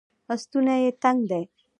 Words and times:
ستونی 0.43 0.77
یې 0.83 0.91
تنګ 1.03 1.19
دی 1.29 1.43